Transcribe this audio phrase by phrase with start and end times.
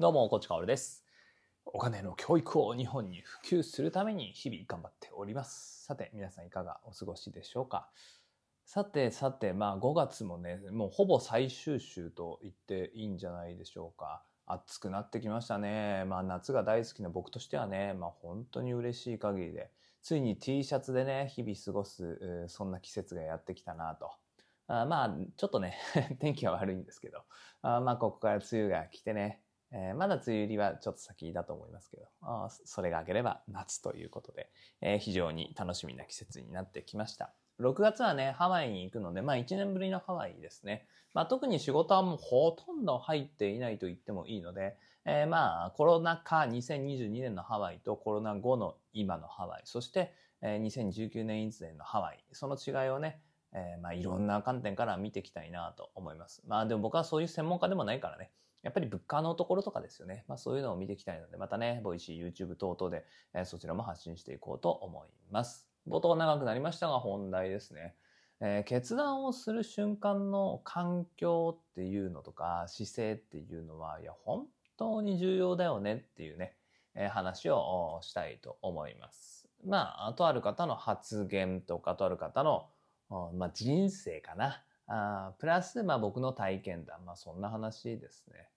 [0.00, 1.04] どうも、こちかおるです。
[1.64, 5.84] お金の教育を日本に普及するために日々頑張っております。
[5.86, 7.90] さて、皆さんいかがお過ごしでしょうか？
[8.64, 14.22] さてさて、まあ5月もね、もうほぼ最終週と言っていいんじゃないでしょうか。
[14.46, 16.04] 暑くなってきましたね。
[16.04, 24.12] まあ夏が大好きな僕としてはね、まあ本当に嬉しい限りで、ついに T シャツでね、日々過ごす、そんな季節がやってきたなと。
[24.68, 25.76] あまあ、ちょっとね、
[26.20, 27.24] 天気は悪いんですけど、
[27.62, 29.42] あまあここから梅雨が来てね、
[29.72, 37.32] えーまだ梅雨入りはちょっと先だと思いますけど、あそれが明ければ夏ということで、えー非常に楽しみな季節になってきました。
[37.60, 40.86] 6月はね、ハワイに行くので、まあ1年ぶりのハワイですね。
[41.12, 53.20] まあ特に仕事はもうほとんど入っていないと言ってもいいので、えーまあコロナ禍2022年のハワイとコロナ後の今のハワイ、そして、えー2019年以前のハワイ、その違いをね、
[53.52, 56.42] えーまあいろんな観点から見ていきたいなと思います。
[56.46, 58.30] まあでも僕はそういう専門家でもないからね、
[58.62, 60.24] やっぱり物価のところとかですよね。
[60.28, 65.68] まあそういうのを見ていきたいので、またね、 Voicy、YouTube 等々で、えーそちらも発信していこうと思います。
[65.86, 67.94] 冒頭長くなりましたが本題ですね。
[68.40, 76.56] えー決断をする瞬間の環境っていうのとか姿勢っていうのは、いや、本当に重要だよねっていうね、
[76.94, 79.48] えー話をしたいと思います。
[79.64, 82.68] まあ、とある方の発言とか、とある方の、
[83.34, 84.62] まあ、人生かな。
[84.88, 87.04] あプラス、まあ僕の体験談。
[87.04, 88.48] まあそんな話ですね。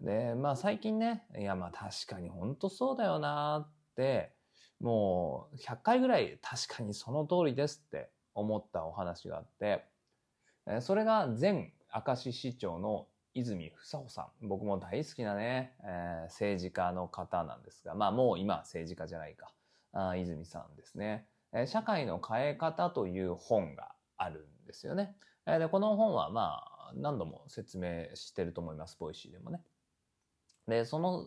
[0.00, 4.34] で、まあ最近ね、いやまあ確かに本当そうだよなって、
[4.80, 9.84] もう100回ぐらい確かにその通りですって思ったお話があって、
[10.80, 14.48] それが前明石市長の泉房穂さん。
[14.48, 19.52] 僕も大好きなね、えー政治家の方なんですが、まあもう今政治家じゃないか。
[19.92, 21.26] あ泉さんですね。
[21.52, 25.14] えー社会の変え方という本があるんですよね。
[25.46, 28.96] えで、この本はまあ何度も説明してると思います。
[28.98, 29.62] Voicy でもね。
[30.66, 31.26] で、その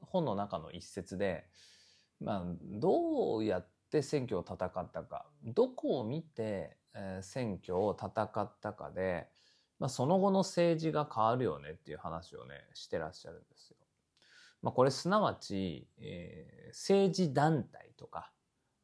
[0.00, 1.46] 本の中の一節で、
[2.20, 9.28] まあ、どうやって選挙を戦ったか、どこを見て、え選挙を戦ったかで、
[9.78, 13.76] まあ、その後の政治が変わるよねっていう話をね、してらっしゃるんですよ。
[14.62, 18.32] まあ、これすなわち、えー政治団体とか、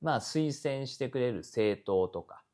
[0.00, 2.44] まあ、推薦してくれる政党とか、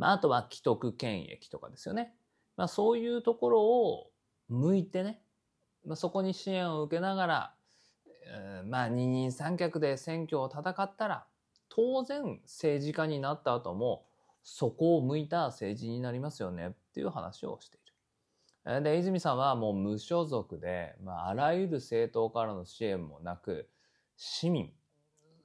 [0.00, 2.14] まあ、あとは既得権益とかですよね。
[2.56, 4.10] まあ、そういうところを
[4.48, 5.20] 向いてね、
[5.84, 7.54] まあ、そこに支援を受けながら、
[8.24, 11.26] えーまあ二人三脚で選挙を戦ったら
[11.68, 14.06] 当然政治家になった後も
[14.42, 18.82] そこを向いた政治になりますよねっていう話をしている。
[18.82, 23.68] で泉さんはもう無所属で、まあ、あらゆる政党からの支援もなく
[24.16, 24.72] 市民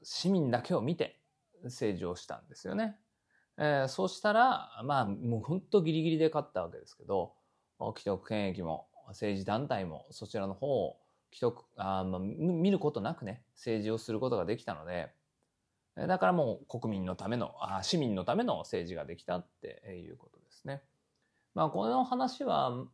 [0.01, 1.19] 市民だけを見て
[1.63, 2.97] 政治をしたんですよね。
[3.57, 7.33] えーそうしたらまあもう本当ギリギリで勝ったわけですけど
[7.97, 10.97] 既得権益も政治団体もそちらの方を
[11.31, 15.11] 既得あ、まあ、見ることなくね政治をすることができたので
[15.95, 20.81] だからもう国民のためのあ市民のための政治ができたっていうことですね。
[21.53, 22.85] まあこの話は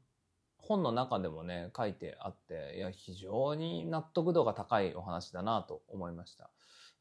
[0.58, 6.52] 本の中でもね書いてあっていや非常に納得度が高いお話だなと思いました。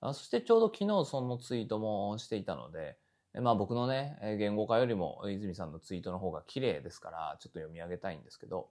[0.01, 2.97] そしてちょうど昨日そのツイートもしていたので、
[3.35, 8.69] まあ僕のね、言語化よりも泉さんのツイートの方が綺麗ですから、ちょっと読み上げたいんですけど、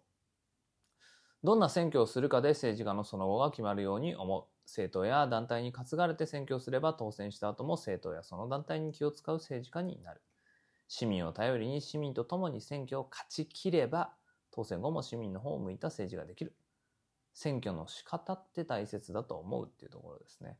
[1.44, 4.44] どんな選挙をするかで政治家のその後が決まるように思う。
[4.66, 10.22] 政党や団体に担がれて選挙すれば当選した後も政党やその団体に気を使う政治家になる。
[10.88, 14.14] 市民を頼りに市民と共に選挙を勝ち切れば
[14.52, 16.54] 当選後も市民の方を向いた政治ができる。
[17.34, 20.58] 選挙の仕方って大切だと思うっていうところですね。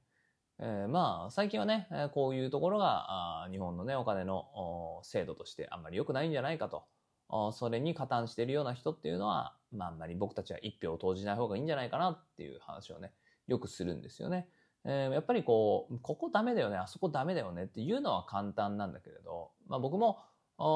[0.62, 13.14] えーまあ最近はね、こういうところが日本のねお金の制度としてあんまり良くないんじゃないかとそれに加担しているような人っていうのは、まあ、あんまり僕たちは一票を投じない方がいいんじゃないかなっていう話をね
[13.48, 14.50] よくするんですよね。
[14.86, 20.20] えーやっぱりこうここダメだよねあそこダメだよねっていうのは簡単なんだけれど、まあ、僕も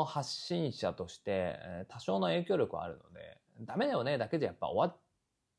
[0.06, 5.00] 発信者として、多少の影響力はあるのでダメだよねだけでやっぱ終わっ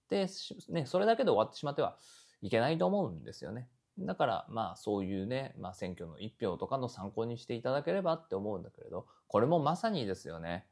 [0.08, 0.26] て
[0.70, 1.98] ねそれだけで終わってしまっては
[2.40, 3.68] いけないと思うんですよね。
[3.98, 10.66] だからまあそういうね、まあ、選挙の一票とかの参考にしていただければって思うんだけれどこれもまさにですよね。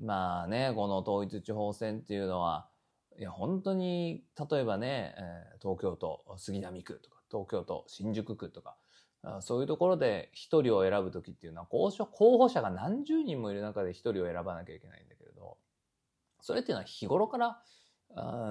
[0.00, 2.68] まあねこの統一地方選っていうのは
[3.18, 5.14] いや本当に例えばね、
[5.62, 8.76] 東京都杉並区とか東京都新宿区とか
[9.40, 15.58] そういうところで一人を選ぶ時っていうのは候補候補者が何十人もいる中で一人を選ばなきゃいけないんだけれど
[16.40, 17.62] それっていうのは日頃から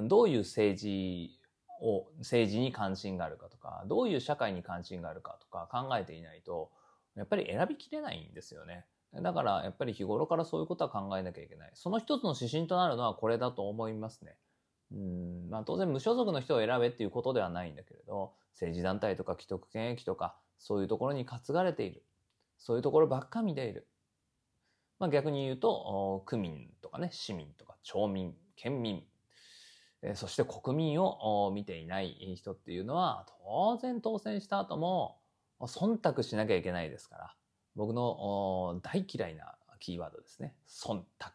[0.04, 1.40] どういう政治
[1.84, 6.72] を政治に関心があるかとかどういう社会に関心があるかとか考えていないと
[7.16, 8.86] やっぱり選びきれないんですよね。
[9.22, 11.72] だからやっぱり日頃からそういうことは考えなきゃいけない。
[11.76, 14.38] その一つの指針となるのはこれだと思いますね。
[14.92, 22.04] うんまあ、当然無所属の人を選べっていうことではないんだけれど政治団体とか既得権益とかそういうところに担がれている
[22.60, 23.88] そういうところばっか見ている、
[25.00, 29.04] まあ、逆に言うと区民とかね市民とか町民県民
[30.16, 35.18] そして国民を見ていない人っていうのは当然当選した後も
[35.62, 37.36] 忖度しなきゃいけないですから
[37.76, 40.56] 僕の大嫌いなキーワードですね。
[40.68, 41.32] 忖度。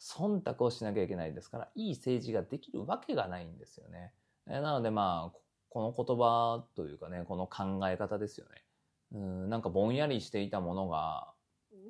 [0.00, 4.12] 忖度をしなきゃいけないですからいい政治ができるわけがないんですよね。
[4.46, 8.64] なのでまあこの言葉というかねこの考え方ですよね。
[9.12, 11.32] うんなんかぼんやりしていたものが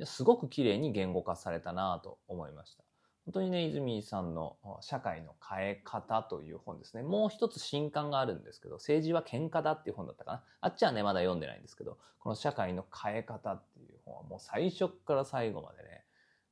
[0.05, 2.85] すごく綺麗に言語化されたなと思いました。
[3.25, 7.05] 本当にね、泉さんの社会の変え方という本ですね。
[7.05, 10.45] もう一つ新刊があるんですけど、政治は喧嘩だっていう本だったかな。
[10.61, 16.05] あっちはね、まだ読んでないんですけど、この社会の変え方っていう本はもう最初から最後までね、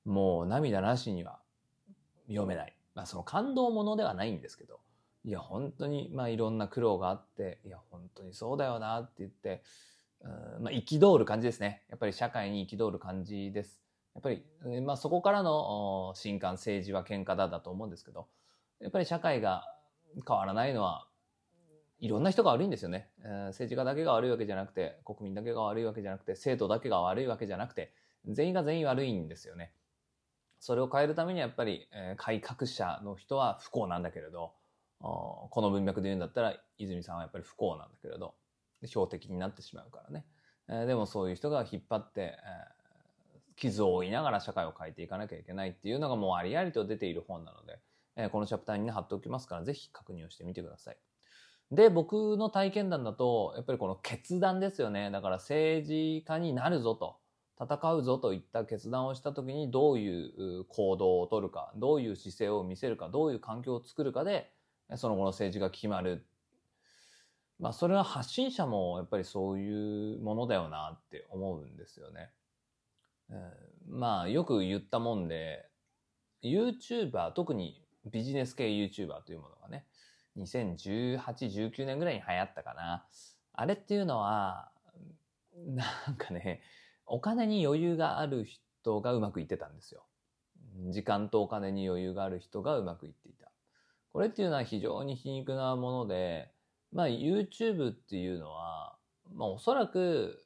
[0.04, 1.40] もう涙なしには
[2.28, 2.76] 読めない。
[2.94, 4.78] まあその感動ものではないんですけど、
[5.24, 9.62] いや本当にまあいろんな苦労があって、いや本当にそうだよなって言って、
[10.22, 10.28] う
[10.60, 11.82] んまあ憤る感じですね。
[11.88, 13.80] やっぱり社会に憤る感じです。
[14.20, 18.28] っぱり、まあ、そこからの新刊政治は喧嘩だだと思うんですけど、
[18.80, 19.64] やっぱり社会が
[20.26, 21.06] 変わらないのは、
[21.98, 23.46] いろんな人が悪いんですよね、えー。
[23.48, 27.92] 政治家だけが悪いわけじゃなくて、国民だけが悪いわけじゃなくて、生徒だけが悪いわけじゃなくて、
[28.26, 29.72] 全員が全員悪いんですよね。
[30.60, 34.52] それを変えるためにはやっぱり、えー、改革者の人は不幸なんだけれど、
[35.00, 38.34] この文脈で言うんだったら、泉さんはやっぱり不幸なんだけれど、
[38.84, 40.26] 標的になってしまうからね。
[40.68, 42.79] えー、でもそういう人が引っ張って、えー
[43.60, 47.78] 傷を負いながら社会を変えていかなきゃいけないっていうのがもうありありと出ている本なので、
[48.16, 50.96] えー、このチャプターにね貼っておきますからぜひ確認をしてみてください。
[51.70, 55.10] で、僕の体験談だと、やっぱりこの決断ですよね。
[55.12, 57.18] だから政治家になるぞと、
[57.60, 64.50] 戦うぞといった決断をした時にどういう行動をとるか、どういう姿勢を見せるか、どういう環境を作るかで、
[64.96, 66.26] その後の政治が決まる。
[67.60, 72.30] まあそれは発信者もやっぱりそういうものだよなって思うんですよね。
[73.88, 75.66] まあよく言ったもんで
[76.42, 79.86] YouTuber 特にビジネス系 YouTuber というものがね
[80.36, 83.04] 201819年ぐらいに流行ったかな。
[83.52, 84.70] あれっていうのは
[85.66, 86.62] なんかね
[87.06, 90.04] お金に余裕がある人がうまくいってたんですよ。
[90.90, 93.50] 時間とお金に余裕がある人がうまくいっていた。
[94.12, 96.52] これっていうのは非常に皮肉なもので
[96.92, 98.96] まあ YouTube っていうのは
[99.34, 100.42] まあおそらく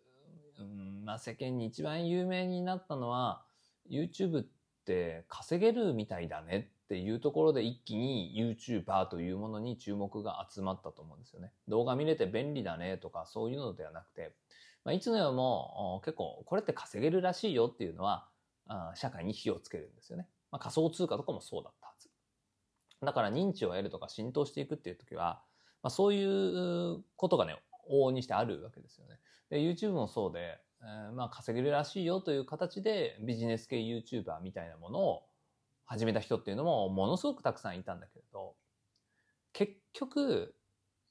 [0.58, 3.42] うんまあ、世間に一番有名になったのは
[3.90, 4.46] YouTube っ
[4.86, 11.52] て稼げるみたいだねっていうところで一気に YouTuber というものに注目が集まったと思うんですよね。
[11.68, 14.34] 動画見れて便利だねとかそういうのではなくて、
[14.84, 18.28] まあ、いつの世も結構これって稼げるらしいよっていうのは
[18.94, 20.28] 社会に火をつけるんですよね。
[20.50, 22.10] まあ、仮想通貨とかもそうだったはず。
[23.02, 25.42] だから認知を得るとか浸透していくっていう時は、
[25.82, 27.58] まあ、そういうことがね、
[27.90, 29.19] 往々にしてあるわけですよね。
[29.50, 35.22] で、YouTube もそうで、えー、まあ稼げるらしいよという形でビジネス系 YouTuber みたいなものを
[35.86, 38.54] 始めた人っていうのもものすごくたくさんいたんだけれど、
[39.52, 40.54] 結局、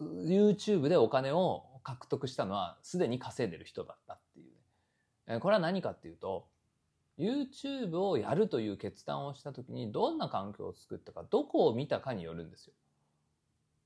[0.01, 4.57] YouTube でお金を獲得したのはすでに稼いでる人だったっていう、ね。
[5.27, 6.47] え、これは何かっていうと、
[7.17, 12.73] YouTube をやるという決断をした時にどんな環境を作ったか、どこを見たかによるんですよ。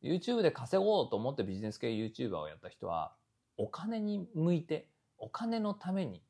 [0.03, 3.13] YouTube で稼ごうと思ってビジネス系 YouTuber をやった人は、
[3.57, 6.21] お金に向いて、お金のために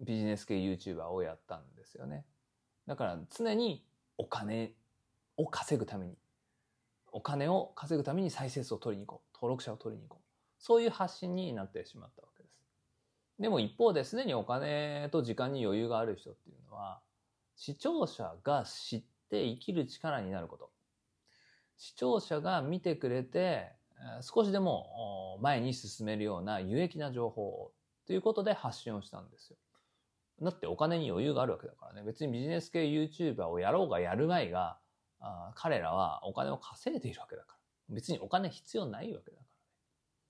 [0.00, 2.24] ビジネス系 YouTuber をやったんですよね。
[2.86, 3.84] だから常に
[4.18, 4.72] お金
[5.36, 6.16] を稼ぐために、
[7.12, 9.26] お金を稼ぐために再生数を取りに行こう。
[9.34, 10.26] 登録者を取りに行こう。
[10.58, 12.64] そういう発信になってしまったわけです。
[13.38, 17.00] でも一方ですでにお金と時間に余裕がある人っていうのは、
[17.54, 20.70] 視聴者が知って生きる力になること。
[21.76, 23.72] 視聴者が見てくれて、
[24.20, 27.72] 少しでも前に進めるような有益な情報を
[28.06, 29.56] ということで発信をしたんですよ。
[30.42, 32.02] だってお金に余裕があるわけだからね。
[32.04, 34.78] 別にビジネス系 YouTuber をやろうがやるまいが、
[35.54, 37.94] 彼らはお金を稼いでいるわけだから。
[37.94, 39.46] 別にお金必要ないわけだからね。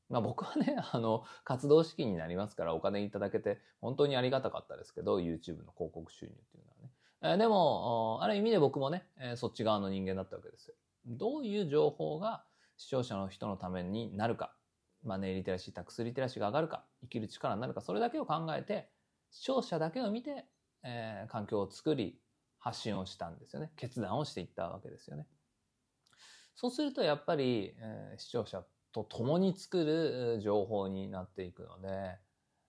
[0.09, 7.39] まあ僕はね、 あの、活動資金になりますからお金いただけて本当にありがたかったですけど、YouTube の広告収入っていうのはね。
[7.39, 10.77] でも、ある意味で僕もね、そっち側の人間だったわけですよ。
[11.07, 12.45] どういう情報が
[12.77, 14.55] 視聴者の人のためになるか、
[15.05, 18.89] マネーリテラシー、タックスリテラシーが上がるか、生きる力になるか、それだけを考えて、
[19.31, 20.47] 視聴者だけを見て、
[20.83, 22.19] えー、環境を作り、
[22.59, 23.71] 発信をしたんですよね。
[23.77, 25.27] 決断をしていったわけですよね。
[26.57, 32.19] そうするとやっぱり、えー、視聴者と共に作る情報になっていくので、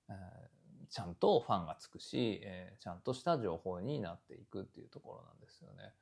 [0.09, 5.93] えー、ちゃんとファンがつくし、えー、ちゃんとした情報になっていくっていうところなんですよね。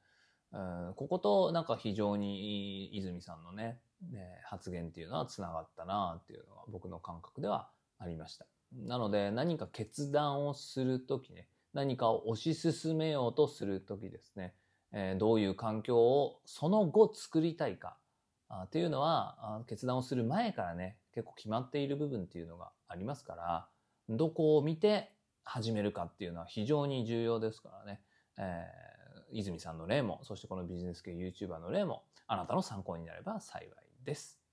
[0.52, 3.80] うん、こことなんか非常に泉さんのね、
[4.12, 8.46] ね発言っていうのはつながったなっていうのが僕の感覚ではありました。
[8.74, 14.54] なので何か決断をするときね、何かを推し進めようとするときですね、
[14.92, 17.98] えー、どういう環境をその後作りたいか
[18.64, 23.68] っていうのは決断をする前からね、結構決まっている部分っていうのがありますから、
[24.10, 25.12] どこを見て
[25.44, 28.02] 始めるかっていうのは非常に重要ですからね。
[28.38, 28.95] えー、
[29.32, 33.70] 泉さんの例も、そしてこのビジネス系 YouTuber の例も、あなたの参考になれば幸い
[34.03, 34.45] です。